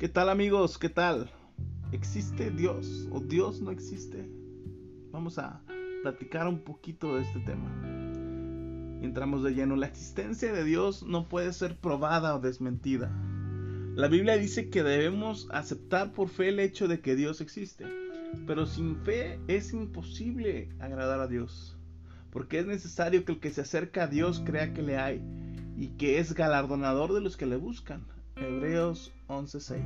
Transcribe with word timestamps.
¿Qué 0.00 0.08
tal 0.08 0.30
amigos? 0.30 0.78
¿Qué 0.78 0.88
tal? 0.88 1.30
¿Existe 1.92 2.50
Dios 2.50 3.06
o 3.10 3.20
Dios 3.20 3.60
no 3.60 3.70
existe? 3.70 4.30
Vamos 5.10 5.38
a 5.38 5.60
platicar 6.00 6.48
un 6.48 6.60
poquito 6.60 7.16
de 7.16 7.20
este 7.20 7.38
tema. 7.40 7.70
Entramos 9.02 9.42
de 9.42 9.52
lleno. 9.52 9.76
La 9.76 9.88
existencia 9.88 10.54
de 10.54 10.64
Dios 10.64 11.02
no 11.02 11.28
puede 11.28 11.52
ser 11.52 11.76
probada 11.76 12.34
o 12.34 12.40
desmentida. 12.40 13.12
La 13.94 14.08
Biblia 14.08 14.38
dice 14.38 14.70
que 14.70 14.82
debemos 14.82 15.48
aceptar 15.50 16.14
por 16.14 16.30
fe 16.30 16.48
el 16.48 16.60
hecho 16.60 16.88
de 16.88 17.02
que 17.02 17.14
Dios 17.14 17.42
existe. 17.42 17.84
Pero 18.46 18.64
sin 18.64 18.96
fe 19.04 19.38
es 19.48 19.74
imposible 19.74 20.70
agradar 20.78 21.20
a 21.20 21.28
Dios. 21.28 21.76
Porque 22.30 22.60
es 22.60 22.64
necesario 22.64 23.26
que 23.26 23.32
el 23.32 23.40
que 23.40 23.50
se 23.50 23.60
acerca 23.60 24.04
a 24.04 24.06
Dios 24.06 24.40
crea 24.46 24.72
que 24.72 24.80
le 24.80 24.96
hay 24.96 25.22
y 25.76 25.88
que 25.88 26.20
es 26.20 26.32
galardonador 26.32 27.12
de 27.12 27.20
los 27.20 27.36
que 27.36 27.44
le 27.44 27.56
buscan. 27.56 28.06
Hebreos 28.40 29.12
11:6. 29.28 29.82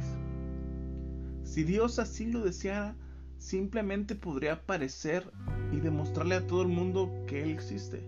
Si 1.43 1.65
Dios 1.65 1.99
así 1.99 2.27
lo 2.27 2.41
deseara, 2.41 2.97
simplemente 3.39 4.15
podría 4.15 4.55
aparecer 4.55 5.31
y 5.73 5.81
demostrarle 5.81 6.37
a 6.37 6.47
todo 6.47 6.63
el 6.63 6.69
mundo 6.69 7.13
que 7.27 7.43
Él 7.43 7.51
existe. 7.51 8.03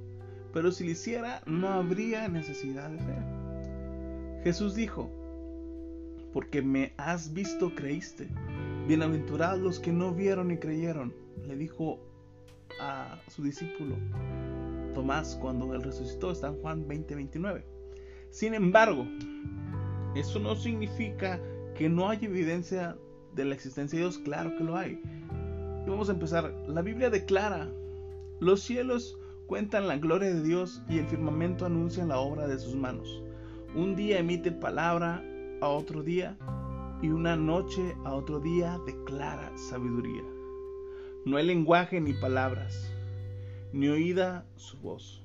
Pero 0.53 0.73
si 0.73 0.85
lo 0.85 0.91
hiciera, 0.93 1.43
no 1.47 1.69
habría 1.69 2.29
necesidad 2.29 2.91
de 2.91 2.99
fe. 2.99 4.43
Jesús 4.45 4.75
dijo, 4.75 5.11
porque 6.33 6.63
me 6.63 6.93
has 6.97 7.33
visto, 7.33 7.75
creíste. 7.75 8.29
Bienaventurados 8.87 9.61
los 9.61 9.81
que 9.81 9.93
no 9.93 10.15
vieron 10.15 10.51
y 10.53 10.59
creyeron, 10.59 11.13
le 11.47 11.57
dijo 11.57 11.99
a 12.81 13.19
su 13.29 13.43
discípulo 13.43 13.97
Tomás 14.95 15.37
cuando 15.41 15.75
él 15.75 15.83
resucitó, 15.83 16.31
está 16.31 16.49
en 16.49 16.61
Juan 16.63 16.87
20:29. 16.87 17.65
Sin 18.31 18.55
embargo, 18.55 19.07
eso 20.19 20.39
no 20.39 20.57
significa 20.57 21.41
que 21.75 21.89
no 21.89 22.09
haya 22.09 22.27
evidencia 22.27 22.97
de 23.35 23.45
la 23.45 23.55
existencia 23.55 23.99
de 23.99 24.05
Dios, 24.05 24.19
claro 24.19 24.57
que 24.57 24.65
lo 24.65 24.77
hay. 24.77 25.01
Vamos 25.87 26.09
a 26.09 26.13
empezar. 26.13 26.53
La 26.67 26.83
Biblia 26.83 27.11
declara, 27.11 27.69
los 28.41 28.61
cielos 28.63 29.19
cuentan 29.47 29.87
la 29.87 29.99
gloria 29.99 30.33
de 30.33 30.43
Dios 30.43 30.83
y 30.89 30.99
el 30.99 31.07
firmamento 31.07 31.67
anuncia 31.67 32.05
la 32.05 32.19
obra 32.19 32.49
de 32.49 32.59
sus 32.59 32.75
manos. 32.75 33.23
Un 33.75 33.95
día 33.95 34.19
emite 34.19 34.53
palabra 34.53 35.23
a 35.61 35.69
otro 35.69 36.03
día 36.03 36.37
y 37.03 37.09
una 37.09 37.37
noche 37.37 37.95
a 38.05 38.15
otro 38.15 38.41
día 38.41 38.81
declara 38.87 39.53
sabiduría. 39.57 40.23
No 41.25 41.37
hay 41.37 41.47
lenguaje 41.47 42.01
ni 42.01 42.15
palabras, 42.15 42.91
ni 43.73 43.89
oída 43.89 44.47
su 44.57 44.79
voz. 44.79 45.23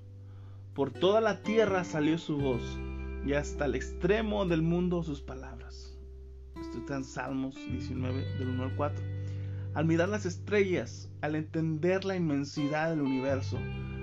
Por 0.74 0.92
toda 0.92 1.22
la 1.22 1.42
tierra 1.44 1.84
salió 1.84 2.18
su 2.18 2.38
voz 2.38 2.62
y 3.26 3.34
hasta 3.34 3.66
el 3.66 3.76
extremo 3.76 4.46
del 4.46 4.62
mundo 4.62 5.04
sus 5.04 5.22
palabras. 5.22 5.98
Esto 6.60 6.78
está 6.80 6.96
en 6.96 7.04
Salmos 7.04 7.56
19 7.56 8.38
del 8.38 8.50
1 8.50 8.64
al 8.64 8.76
4. 8.76 9.04
Al 9.74 9.86
mirar 9.86 10.10
las 10.10 10.26
estrellas, 10.26 11.10
al 11.22 11.36
entender 11.36 12.04
la 12.04 12.16
inmensidad 12.16 12.90
del 12.90 13.02
universo, 13.02 13.58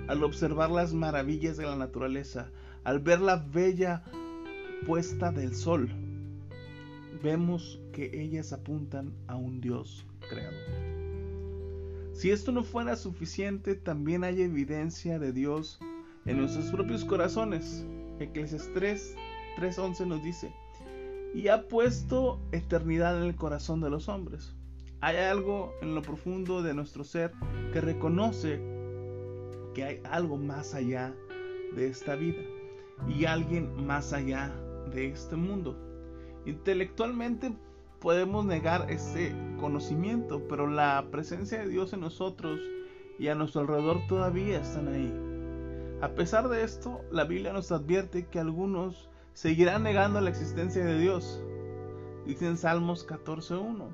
al 0.06 0.24
observar 0.24 0.70
las 0.70 0.94
maravillas 0.94 1.56
de 1.56 1.66
la 1.66 1.76
naturaleza, 1.76 2.50
al 2.84 3.00
ver 3.00 3.20
la 3.20 3.36
bella 3.36 4.02
puesta 4.86 5.30
del 5.30 5.54
sol, 5.54 5.90
vemos 7.22 7.80
que 7.92 8.10
ellas 8.20 8.52
apuntan 8.52 9.12
a 9.26 9.36
un 9.36 9.60
Dios 9.60 10.06
creador. 10.30 10.88
Si 12.12 12.30
esto 12.30 12.50
no 12.50 12.64
fuera 12.64 12.96
suficiente, 12.96 13.74
también 13.74 14.24
hay 14.24 14.42
evidencia 14.42 15.18
de 15.18 15.32
Dios 15.32 15.78
en 16.24 16.38
nuestros 16.38 16.66
propios 16.70 17.04
corazones. 17.04 17.86
Eclesiastes 18.20 19.16
3:11 19.58 20.06
nos 20.06 20.22
dice, 20.22 20.52
y 21.34 21.48
ha 21.48 21.68
puesto 21.68 22.40
eternidad 22.52 23.18
en 23.18 23.24
el 23.24 23.36
corazón 23.36 23.80
de 23.80 23.90
los 23.90 24.08
hombres. 24.08 24.54
Hay 25.00 25.16
algo 25.16 25.72
en 25.80 25.94
lo 25.94 26.02
profundo 26.02 26.62
de 26.62 26.74
nuestro 26.74 27.04
ser 27.04 27.32
que 27.72 27.80
reconoce 27.80 28.60
que 29.74 29.84
hay 29.84 30.00
algo 30.10 30.36
más 30.36 30.74
allá 30.74 31.14
de 31.76 31.86
esta 31.88 32.16
vida 32.16 32.42
y 33.06 33.26
alguien 33.26 33.86
más 33.86 34.12
allá 34.12 34.52
de 34.92 35.08
este 35.08 35.36
mundo. 35.36 35.76
Intelectualmente 36.46 37.52
podemos 38.00 38.44
negar 38.44 38.90
ese 38.90 39.32
conocimiento, 39.60 40.42
pero 40.48 40.66
la 40.66 41.06
presencia 41.10 41.60
de 41.60 41.68
Dios 41.68 41.92
en 41.92 42.00
nosotros 42.00 42.58
y 43.18 43.28
a 43.28 43.34
nuestro 43.34 43.60
alrededor 43.60 44.00
todavía 44.08 44.60
están 44.60 44.88
ahí. 44.88 45.27
A 46.00 46.10
pesar 46.10 46.48
de 46.48 46.62
esto, 46.62 47.00
la 47.10 47.24
Biblia 47.24 47.52
nos 47.52 47.72
advierte 47.72 48.26
que 48.26 48.38
algunos 48.38 49.10
seguirán 49.32 49.82
negando 49.82 50.20
la 50.20 50.30
existencia 50.30 50.84
de 50.84 50.96
Dios. 50.96 51.42
Dice 52.24 52.46
en 52.46 52.56
Salmos 52.56 53.04
14.1, 53.04 53.88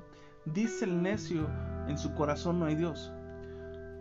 dice 0.45 0.85
el 0.85 1.01
necio, 1.01 1.47
en 1.87 1.97
su 1.97 2.13
corazón 2.13 2.59
no 2.59 2.65
hay 2.65 2.75
Dios. 2.75 3.11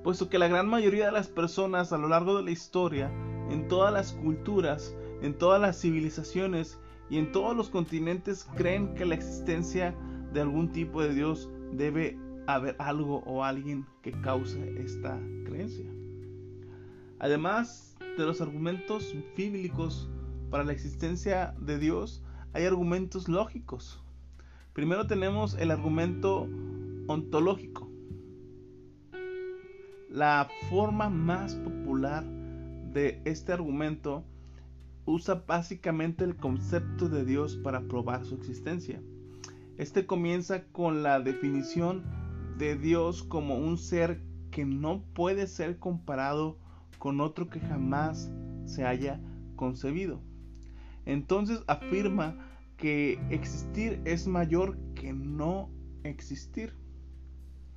Puesto 0.02 0.28
que 0.28 0.38
la 0.38 0.48
gran 0.48 0.68
mayoría 0.68 1.06
de 1.06 1.12
las 1.12 1.28
personas 1.28 1.94
a 1.94 1.98
lo 1.98 2.08
largo 2.08 2.36
de 2.36 2.42
la 2.42 2.50
historia, 2.50 3.10
en 3.48 3.68
todas 3.68 3.90
las 3.90 4.12
culturas, 4.12 4.94
en 5.22 5.38
todas 5.38 5.58
las 5.58 5.80
civilizaciones 5.80 6.78
y 7.08 7.16
en 7.16 7.32
todos 7.32 7.56
los 7.56 7.70
continentes 7.70 8.46
creen 8.54 8.94
que 8.94 9.06
la 9.06 9.14
existencia 9.14 9.94
de 10.34 10.42
algún 10.42 10.72
tipo 10.72 11.00
de 11.00 11.14
Dios 11.14 11.48
debe 11.72 12.18
haber 12.46 12.76
algo 12.78 13.20
o 13.20 13.44
alguien 13.44 13.86
que 14.02 14.12
cause 14.20 14.74
esta 14.78 15.18
creencia. 15.46 15.90
Además, 17.18 17.93
de 18.16 18.24
los 18.24 18.40
argumentos 18.40 19.14
bíblicos 19.36 20.08
para 20.50 20.64
la 20.64 20.72
existencia 20.72 21.54
de 21.58 21.78
Dios, 21.78 22.22
hay 22.52 22.64
argumentos 22.64 23.28
lógicos. 23.28 24.02
Primero 24.72 25.06
tenemos 25.06 25.54
el 25.54 25.70
argumento 25.70 26.48
ontológico. 27.08 27.90
La 30.08 30.48
forma 30.70 31.08
más 31.10 31.56
popular 31.56 32.24
de 32.92 33.20
este 33.24 33.52
argumento 33.52 34.24
usa 35.06 35.42
básicamente 35.46 36.22
el 36.22 36.36
concepto 36.36 37.08
de 37.08 37.24
Dios 37.24 37.56
para 37.56 37.82
probar 37.82 38.24
su 38.24 38.36
existencia. 38.36 39.02
Este 39.76 40.06
comienza 40.06 40.64
con 40.68 41.02
la 41.02 41.18
definición 41.18 42.04
de 42.58 42.76
Dios 42.76 43.24
como 43.24 43.56
un 43.56 43.76
ser 43.76 44.22
que 44.52 44.64
no 44.64 45.02
puede 45.14 45.48
ser 45.48 45.80
comparado 45.80 46.58
con 47.04 47.20
otro 47.20 47.50
que 47.50 47.60
jamás 47.60 48.32
se 48.64 48.86
haya 48.86 49.20
concebido. 49.56 50.22
Entonces 51.04 51.62
afirma 51.66 52.34
que 52.78 53.20
existir 53.28 54.00
es 54.06 54.26
mayor 54.26 54.78
que 54.94 55.12
no 55.12 55.68
existir. 56.02 56.72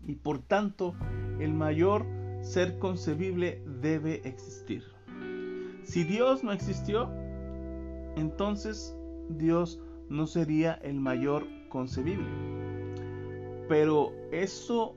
Y 0.05 0.15
por 0.15 0.39
tanto, 0.39 0.95
el 1.41 1.53
mayor 1.53 2.05
ser 2.39 2.79
concebible 2.79 3.61
debe 3.81 4.25
existir. 4.25 4.83
Si 5.83 6.05
Dios 6.05 6.45
no 6.45 6.53
existió, 6.53 7.11
entonces 8.15 8.95
Dios 9.27 9.81
no 10.07 10.25
sería 10.25 10.75
el 10.75 11.01
mayor 11.01 11.45
concebible. 11.67 12.29
Pero 13.67 14.13
eso 14.31 14.95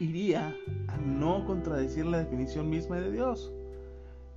iría 0.00 0.56
a 0.88 0.96
no 0.96 1.44
contradecir 1.46 2.06
la 2.06 2.18
definición 2.18 2.68
misma 2.70 2.96
de 2.96 3.12
Dios. 3.12 3.52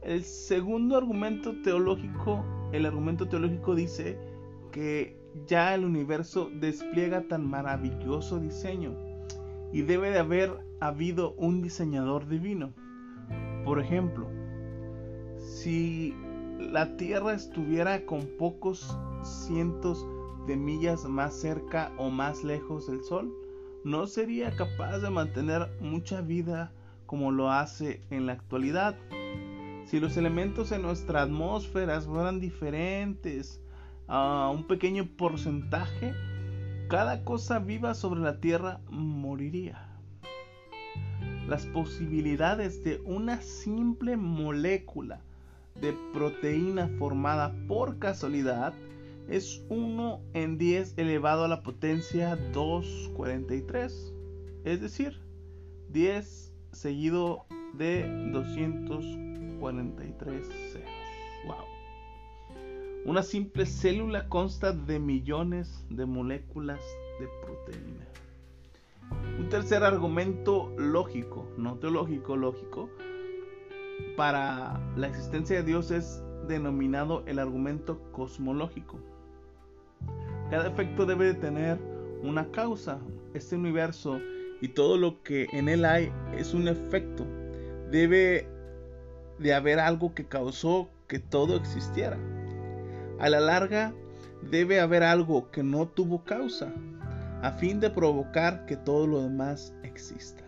El 0.02 0.24
segundo 0.24 0.98
argumento 0.98 1.62
teológico, 1.64 2.44
el 2.72 2.86
argumento 2.86 3.28
teológico 3.28 3.76
dice 3.76 4.18
que 4.72 5.18
ya 5.46 5.74
el 5.76 5.86
universo 5.86 6.50
despliega 6.60 7.28
tan 7.28 7.48
maravilloso 7.48 8.40
diseño 8.40 8.96
y 9.74 9.82
debe 9.82 10.12
de 10.12 10.20
haber 10.20 10.52
habido 10.80 11.34
un 11.34 11.62
diseñador 11.62 12.28
divino. 12.28 12.74
Por 13.66 13.80
ejemplo, 13.80 14.28
si 15.38 16.16
la 16.60 16.96
Tierra 16.98 17.34
estuviera 17.34 18.06
con 18.06 18.28
pocos 18.38 18.98
cientos 19.24 20.06
de 20.48 20.56
millas 20.56 21.04
más 21.06 21.36
cerca 21.36 21.92
o 21.98 22.10
más 22.10 22.44
lejos 22.44 22.88
del 22.88 23.04
Sol, 23.04 23.34
no 23.88 24.06
sería 24.06 24.54
capaz 24.54 24.98
de 24.98 25.10
mantener 25.10 25.70
mucha 25.80 26.20
vida 26.20 26.74
como 27.06 27.32
lo 27.32 27.50
hace 27.50 28.02
en 28.10 28.26
la 28.26 28.34
actualidad. 28.34 28.98
Si 29.86 30.02
los 30.02 30.18
elementos 30.18 30.74
en 30.74 30.82
nuestra 30.82 31.22
atmósfera 31.22 32.02
fueran 32.02 32.42
diferentes 32.42 33.62
a 34.10 34.52
un 34.54 34.68
pequeño 34.68 35.08
porcentaje, 35.16 36.14
cada 36.90 37.24
cosa 37.24 37.60
viva 37.60 37.94
sobre 37.94 38.20
la 38.20 38.42
Tierra 38.42 38.82
moriría. 38.90 39.88
Las 41.48 41.66
posibilidades 41.68 42.84
de 42.84 43.00
una 43.06 43.42
simple 43.42 44.18
molécula 44.18 45.22
de 45.80 45.96
proteína 46.14 46.90
formada 47.00 47.56
por 47.70 48.00
casualidad 48.00 48.74
es 49.30 49.64
1 49.70 50.22
en 50.34 50.58
10 50.58 50.98
elevado 50.98 51.44
a 51.44 51.48
la 51.48 51.62
potencia 51.64 52.36
243. 52.54 54.14
Es 54.64 54.82
decir, 54.82 55.22
10 55.90 56.56
seguido 56.72 57.46
de 57.74 58.08
243 58.32 60.48
ceros. 60.72 60.90
Wow. 61.46 61.66
Una 63.06 63.22
simple 63.24 63.66
célula 63.66 64.28
consta 64.28 64.74
de 64.74 65.00
millones 65.00 65.86
de 65.90 66.06
moléculas 66.06 66.82
de 67.20 67.28
proteína. 67.42 68.06
Un 69.40 69.48
tercer 69.50 69.84
argumento 69.84 70.74
lógico, 70.78 71.48
no 71.58 71.78
teológico, 71.78 72.36
lógico, 72.36 72.90
para 74.18 74.82
la 74.98 75.08
existencia 75.08 75.56
de 75.58 75.64
Dios 75.64 75.92
es 75.92 76.22
denominado 76.48 77.24
el 77.28 77.40
argumento 77.40 78.02
cosmológico. 78.12 79.00
Cada 80.50 80.68
efecto 80.68 81.06
debe 81.06 81.26
de 81.26 81.34
tener 81.34 81.78
una 82.24 82.50
causa. 82.52 83.00
Este 83.34 83.56
universo 83.56 84.20
y 84.62 84.70
todo 84.70 84.98
lo 84.98 85.22
que 85.22 85.48
en 85.52 85.70
él 85.70 85.86
hay 85.86 86.12
es 86.36 86.54
un 86.54 86.68
efecto. 86.68 87.26
Debe 87.92 88.48
de 89.40 89.54
haber 89.54 89.80
algo 89.80 90.14
que 90.14 90.26
causó 90.26 90.90
que 91.08 91.20
todo 91.20 91.56
existiera. 91.56 92.18
A 93.20 93.30
la 93.30 93.40
larga, 93.40 93.94
debe 94.50 94.80
haber 94.80 95.04
algo 95.04 95.52
que 95.52 95.64
no 95.64 95.88
tuvo 95.88 96.24
causa, 96.24 96.72
a 97.42 97.52
fin 97.52 97.80
de 97.80 97.90
provocar 97.90 98.66
que 98.66 98.78
todo 98.78 99.08
lo 99.08 99.22
demás 99.22 99.74
exista. 99.84 100.44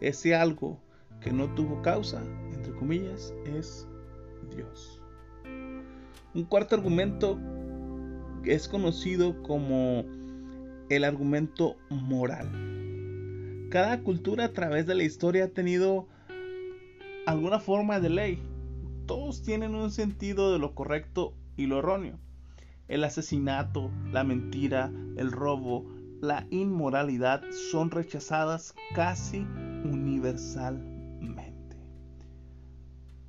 Ese 0.00 0.34
algo 0.34 0.78
que 1.20 1.32
no 1.32 1.54
tuvo 1.54 1.82
causa, 1.82 2.22
entre 2.52 2.72
comillas, 2.72 3.34
es 3.44 3.86
Dios. 4.54 5.00
Un 6.34 6.44
cuarto 6.44 6.74
argumento 6.74 7.38
es 8.44 8.68
conocido 8.68 9.42
como 9.42 10.04
el 10.88 11.04
argumento 11.04 11.76
moral. 11.90 13.68
Cada 13.70 14.02
cultura 14.02 14.46
a 14.46 14.52
través 14.52 14.86
de 14.86 14.94
la 14.94 15.04
historia 15.04 15.44
ha 15.44 15.48
tenido 15.48 16.08
alguna 17.26 17.60
forma 17.60 18.00
de 18.00 18.10
ley. 18.10 18.42
Todos 19.06 19.42
tienen 19.42 19.74
un 19.74 19.90
sentido 19.90 20.52
de 20.52 20.58
lo 20.58 20.74
correcto 20.74 21.34
y 21.56 21.66
lo 21.66 21.78
erróneo. 21.78 22.18
El 22.88 23.04
asesinato, 23.04 23.90
la 24.12 24.24
mentira, 24.24 24.92
el 25.16 25.32
robo, 25.32 25.86
la 26.20 26.46
inmoralidad 26.50 27.42
son 27.70 27.90
rechazadas 27.90 28.74
casi 28.94 29.46
universalmente. 29.84 31.76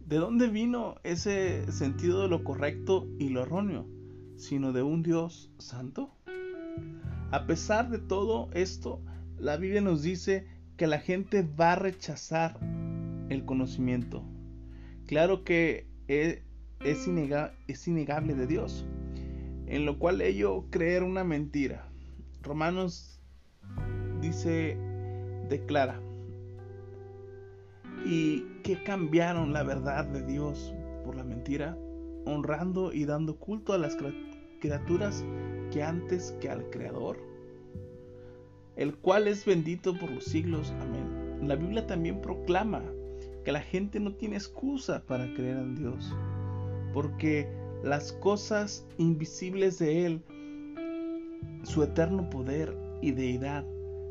¿De 0.05 0.17
dónde 0.17 0.47
vino 0.47 0.95
ese 1.03 1.71
sentido 1.71 2.21
de 2.21 2.27
lo 2.27 2.43
correcto 2.43 3.07
y 3.17 3.29
lo 3.29 3.43
erróneo? 3.43 3.87
Sino 4.35 4.73
de 4.73 4.83
un 4.83 5.03
Dios 5.03 5.51
santo. 5.57 6.13
A 7.31 7.45
pesar 7.47 7.89
de 7.89 7.99
todo 7.99 8.49
esto, 8.53 9.01
la 9.37 9.57
Biblia 9.57 9.81
nos 9.81 10.03
dice 10.03 10.47
que 10.77 10.87
la 10.87 10.99
gente 10.99 11.43
va 11.43 11.73
a 11.73 11.75
rechazar 11.75 12.59
el 13.29 13.45
conocimiento. 13.45 14.23
Claro 15.05 15.43
que 15.43 15.87
e, 16.07 16.43
es, 16.81 17.07
es 17.67 17.87
innegable 17.87 18.35
de 18.35 18.47
Dios, 18.47 18.85
en 19.67 19.85
lo 19.85 19.99
cual 19.99 20.21
ello 20.21 20.65
creer 20.69 21.03
una 21.03 21.23
mentira. 21.23 21.89
Romanos 22.41 23.21
dice, 24.21 24.77
declara, 25.49 25.99
y 28.05 28.41
que 28.63 28.83
cambiaron 28.83 29.53
la 29.53 29.63
verdad 29.63 30.05
de 30.05 30.25
Dios 30.25 30.73
por 31.05 31.15
la 31.15 31.23
mentira, 31.23 31.77
honrando 32.25 32.93
y 32.93 33.05
dando 33.05 33.37
culto 33.37 33.73
a 33.73 33.77
las 33.77 33.97
criaturas 34.59 35.23
que 35.71 35.83
antes 35.83 36.35
que 36.39 36.49
al 36.49 36.69
Creador, 36.69 37.17
el 38.75 38.95
cual 38.95 39.27
es 39.27 39.45
bendito 39.45 39.97
por 39.97 40.11
los 40.11 40.25
siglos. 40.25 40.73
Amén. 40.81 41.47
La 41.47 41.55
Biblia 41.55 41.85
también 41.85 42.21
proclama 42.21 42.83
que 43.43 43.51
la 43.51 43.61
gente 43.61 43.99
no 43.99 44.15
tiene 44.15 44.37
excusa 44.37 45.03
para 45.05 45.33
creer 45.33 45.57
en 45.57 45.75
Dios, 45.75 46.15
porque 46.93 47.47
las 47.83 48.13
cosas 48.13 48.87
invisibles 48.97 49.79
de 49.79 50.05
Él, 50.05 50.21
su 51.63 51.83
eterno 51.83 52.29
poder 52.29 52.77
y 53.01 53.11
deidad, 53.11 53.65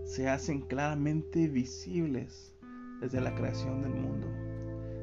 se 0.04 0.28
hacen 0.28 0.60
claramente 0.60 1.48
visibles 1.48 2.54
desde 3.00 3.20
la 3.20 3.34
creación 3.34 3.82
del 3.82 3.94
mundo, 3.94 4.26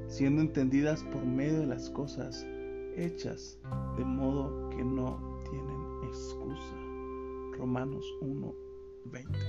siendo 0.07 0.41
entendidas 0.41 1.03
por 1.05 1.25
medio 1.25 1.61
de 1.61 1.67
las 1.67 1.89
cosas 1.89 2.45
hechas, 3.05 3.57
de 3.97 4.03
modo 4.03 4.69
que 4.69 4.83
no 4.83 5.39
tienen 5.49 6.03
excusa. 6.03 6.75
Romanos 7.57 8.05
1, 8.21 8.55
20. 9.05 9.39